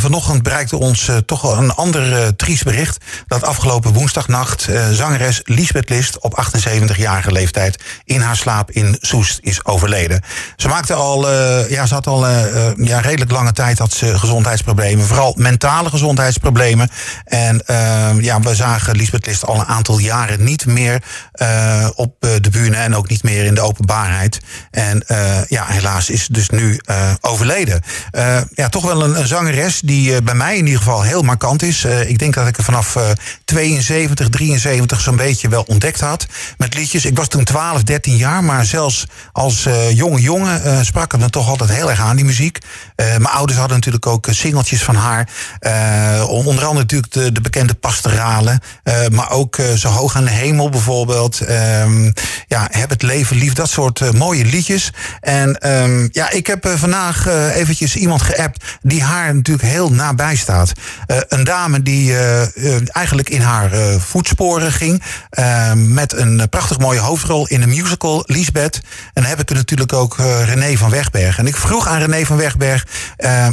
vanochtend 0.00 0.42
bereikte 0.42 0.76
ons 0.76 1.08
uh, 1.08 1.16
toch 1.16 1.58
een 1.58 1.72
ander 1.72 2.12
uh, 2.12 2.28
triest 2.28 2.64
bericht. 2.64 3.04
Dat 3.26 3.42
afgelopen 3.42 3.92
woensdagnacht 3.92 4.68
uh, 4.68 4.90
zangeres 4.90 5.40
Lisbeth 5.44 5.88
List 5.88 6.18
op 6.18 6.44
78-jarige 6.46 7.32
leeftijd 7.32 7.82
in 8.04 8.20
haar 8.20 8.36
slaap 8.36 8.70
in 8.70 8.96
Soest 9.00 9.38
is 9.42 9.64
overleden. 9.64 10.22
Ze 10.56 10.68
maakte 10.68 10.94
al, 10.94 11.30
ja, 11.68 11.86
ze 11.86 11.94
had 11.94 12.06
al 12.06 12.28
ja, 12.76 13.00
redelijk 13.00 13.30
lange 13.30 13.52
tijd 13.52 13.78
had 13.78 13.92
ze 13.92 14.18
gezondheidsproblemen. 14.18 15.06
Vooral 15.06 15.34
mentale 15.36 15.88
gezondheidsproblemen. 15.88 16.90
En 17.24 17.62
ja, 18.20 18.40
we 18.40 18.54
zagen 18.54 18.96
Lisbeth 18.96 19.26
List 19.26 19.46
al 19.46 19.60
een 19.60 19.66
aantal 19.66 19.98
jaren 19.98 20.44
niet 20.44 20.66
meer 20.66 21.02
op 21.94 22.14
de 22.20 22.50
bühne 22.50 22.76
en 22.76 22.96
ook 22.96 23.08
niet 23.08 23.22
meer 23.22 23.44
in 23.44 23.54
de 23.54 23.60
openbaarheid. 23.60 24.40
En 24.70 25.04
ja, 25.48 25.64
helaas 25.66 26.10
is 26.10 26.26
dus 26.26 26.48
nu 26.48 26.80
overleden. 27.20 27.82
ja, 28.54 28.68
toch 28.68 28.84
wel 28.84 29.04
een 29.04 29.26
zangeres 29.26 29.80
die 29.90 30.10
uh, 30.10 30.16
bij 30.24 30.34
mij 30.34 30.56
in 30.56 30.66
ieder 30.66 30.82
geval 30.82 31.02
heel 31.02 31.22
markant 31.22 31.62
is. 31.62 31.84
Uh, 31.84 32.08
ik 32.08 32.18
denk 32.18 32.34
dat 32.34 32.46
ik 32.46 32.56
er 32.56 32.64
vanaf 32.64 32.96
uh, 32.96 33.02
72, 33.44 34.28
73 34.28 35.00
zo'n 35.00 35.16
beetje 35.16 35.48
wel 35.48 35.62
ontdekt 35.62 36.00
had 36.00 36.26
met 36.58 36.74
liedjes. 36.74 37.04
Ik 37.04 37.16
was 37.16 37.28
toen 37.28 37.44
12, 37.44 37.82
13 37.82 38.16
jaar, 38.16 38.44
maar 38.44 38.64
zelfs 38.64 39.06
als 39.32 39.68
jonge 39.92 40.20
jongen 40.20 40.84
sprak 40.84 41.12
het 41.12 41.20
me 41.20 41.30
toch 41.30 41.48
altijd 41.48 41.70
heel 41.70 41.90
erg 41.90 42.00
aan, 42.00 42.16
die 42.16 42.24
muziek. 42.24 42.58
mijn 42.96 43.24
ouders 43.24 43.58
hadden 43.58 43.76
natuurlijk 43.76 44.06
ook 44.06 44.26
singeltjes 44.30 44.82
van 44.82 44.94
haar. 44.94 45.28
onder 46.28 46.64
andere 46.64 46.74
natuurlijk 46.74 47.12
de, 47.12 47.32
de 47.32 47.40
bekende 47.40 47.74
pastoralen, 47.74 48.60
maar 49.12 49.30
ook 49.30 49.58
Zo 49.76 49.88
hoog 49.88 50.16
aan 50.16 50.24
de 50.24 50.30
hemel 50.30 50.68
bijvoorbeeld. 50.68 51.40
Um, 51.40 52.12
ja, 52.46 52.68
Heb 52.70 52.90
het 52.90 53.02
leven 53.02 53.36
lief, 53.36 53.52
dat 53.52 53.70
soort 53.70 54.12
mooie 54.12 54.44
liedjes. 54.44 54.92
En 55.20 55.70
um, 55.82 56.08
ja, 56.12 56.30
ik 56.30 56.46
heb 56.46 56.68
vandaag 56.76 57.26
eventjes 57.54 57.96
iemand 57.96 58.22
geappt 58.22 58.64
die 58.82 59.02
haar 59.02 59.34
natuurlijk 59.34 59.68
heel 59.68 59.79
nabij 59.88 60.36
staat. 60.36 60.72
Uh, 61.06 61.16
een 61.28 61.44
dame 61.44 61.82
die 61.82 62.10
uh, 62.10 62.96
eigenlijk 62.96 63.30
in 63.30 63.40
haar 63.40 63.70
voetsporen 63.98 64.72
ging. 64.72 65.02
met 65.74 66.12
een 66.12 66.48
prachtig 66.50 66.78
mooie 66.78 66.98
hoofdrol 66.98 67.46
in 67.46 67.60
de 67.60 67.66
musical 67.66 68.22
Lisbeth. 68.26 68.80
En 69.14 69.24
heb 69.24 69.40
ik 69.40 69.50
er 69.50 69.56
natuurlijk 69.56 69.92
ook 69.92 70.16
René 70.44 70.76
van 70.76 70.90
Wegberg. 70.90 71.38
En 71.38 71.46
ik 71.46 71.56
vroeg 71.56 71.86
aan 71.86 71.98
René 71.98 72.24
van 72.24 72.36
Wegberg: 72.36 72.86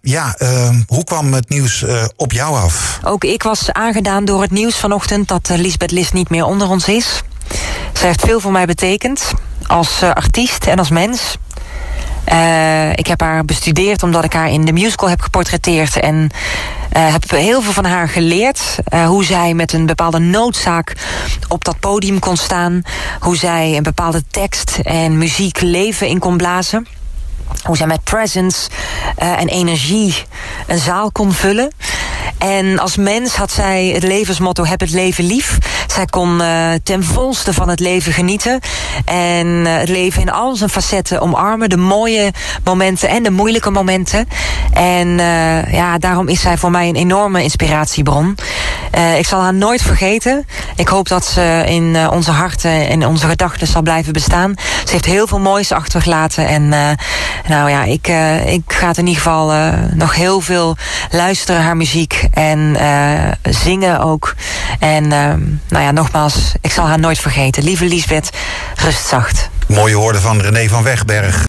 ja, 0.00 0.36
hoe 0.86 1.04
kwam 1.04 1.32
het 1.32 1.48
nieuws 1.48 1.84
op 2.16 2.32
jou 2.32 2.56
af? 2.56 2.98
Ook 3.04 3.24
ik 3.24 3.42
was 3.42 3.72
aangedaan 3.72 4.24
door 4.24 4.42
het 4.42 4.50
nieuws 4.50 4.76
vanochtend 4.76 5.28
dat 5.28 5.48
Lisbeth 5.48 5.90
Lis 5.90 6.12
niet 6.12 6.30
meer 6.30 6.44
onder 6.44 6.68
ons 6.68 6.88
is. 6.88 7.22
Zij 7.92 8.08
heeft 8.08 8.24
veel 8.24 8.40
voor 8.40 8.52
mij 8.52 8.66
betekend 8.66 9.32
als 9.66 10.02
artiest 10.02 10.66
en 10.66 10.78
als 10.78 10.90
mens. 10.90 11.36
Uh, 12.32 12.90
ik 12.92 13.06
heb 13.06 13.20
haar 13.20 13.44
bestudeerd 13.44 14.02
omdat 14.02 14.24
ik 14.24 14.32
haar 14.32 14.50
in 14.50 14.64
de 14.64 14.72
musical 14.72 15.08
heb 15.08 15.20
geportretteerd. 15.20 16.00
En 16.00 16.30
uh, 16.96 17.12
heb 17.12 17.30
heel 17.30 17.62
veel 17.62 17.72
van 17.72 17.84
haar 17.84 18.08
geleerd. 18.08 18.60
Uh, 18.94 19.06
hoe 19.06 19.24
zij 19.24 19.54
met 19.54 19.72
een 19.72 19.86
bepaalde 19.86 20.18
noodzaak 20.18 20.92
op 21.48 21.64
dat 21.64 21.80
podium 21.80 22.18
kon 22.18 22.36
staan. 22.36 22.82
Hoe 23.20 23.36
zij 23.36 23.76
een 23.76 23.82
bepaalde 23.82 24.22
tekst 24.30 24.78
en 24.82 25.18
muziek 25.18 25.60
leven 25.60 26.06
in 26.06 26.18
kon 26.18 26.36
blazen. 26.36 26.86
Hoe 27.62 27.76
zij 27.76 27.86
met 27.86 28.04
presence 28.04 28.70
en 29.16 29.48
energie 29.48 30.14
een 30.66 30.78
zaal 30.78 31.12
kon 31.12 31.32
vullen. 31.32 31.72
En 32.38 32.78
als 32.78 32.96
mens 32.96 33.36
had 33.36 33.50
zij 33.52 33.86
het 33.86 34.02
levensmotto 34.02 34.64
heb 34.64 34.80
het 34.80 34.90
leven 34.90 35.24
lief. 35.24 35.58
Zij 35.90 36.04
kon 36.04 36.40
uh, 36.40 36.70
ten 36.82 37.04
volste 37.04 37.54
van 37.54 37.68
het 37.68 37.80
leven 37.80 38.12
genieten. 38.12 38.60
En 39.04 39.46
uh, 39.46 39.76
het 39.76 39.88
leven 39.88 40.20
in 40.20 40.32
al 40.32 40.56
zijn 40.56 40.70
facetten 40.70 41.20
omarmen. 41.20 41.68
De 41.68 41.76
mooie 41.76 42.32
momenten 42.64 43.08
en 43.08 43.22
de 43.22 43.30
moeilijke 43.30 43.70
momenten. 43.70 44.28
En 44.72 45.08
uh, 45.08 45.72
ja, 45.72 45.98
daarom 45.98 46.28
is 46.28 46.40
zij 46.40 46.58
voor 46.58 46.70
mij 46.70 46.88
een 46.88 46.96
enorme 46.96 47.42
inspiratiebron. 47.42 48.36
ik 49.18 49.26
zal 49.26 49.40
haar 49.40 49.54
nooit 49.54 49.82
vergeten. 49.82 50.46
Ik 50.76 50.88
hoop 50.88 51.08
dat 51.08 51.24
ze 51.24 51.64
in 51.66 52.08
onze 52.10 52.30
harten 52.30 52.88
en 52.88 53.06
onze 53.06 53.26
gedachten 53.26 53.66
zal 53.66 53.82
blijven 53.82 54.12
bestaan. 54.12 54.54
Ze 54.84 54.92
heeft 54.92 55.04
heel 55.04 55.26
veel 55.26 55.40
moois 55.40 55.72
achtergelaten. 55.72 56.46
En 56.46 56.68
nou 57.48 57.70
ja, 57.70 57.84
ik, 57.84 58.08
ik 58.46 58.62
ga 58.66 58.86
het 58.86 58.98
in 58.98 59.06
ieder 59.06 59.22
geval 59.22 59.52
nog 59.94 60.14
heel 60.14 60.40
veel 60.40 60.76
luisteren, 61.10 61.62
haar 61.62 61.76
muziek. 61.76 62.28
En 62.32 62.76
zingen 63.42 64.00
ook. 64.00 64.34
En 64.78 65.04
uh, 65.04 65.10
nou 65.68 65.84
ja, 65.84 65.90
nogmaals, 65.90 66.52
ik 66.60 66.72
zal 66.72 66.86
haar 66.86 66.98
nooit 66.98 67.18
vergeten. 67.18 67.62
Lieve 67.62 67.84
Liesbeth, 67.84 68.30
rust 68.76 69.06
zacht. 69.06 69.50
Mooie 69.66 69.96
woorden 69.96 70.20
van 70.20 70.40
René 70.40 70.68
van 70.68 70.82
Wegberg. 70.82 71.38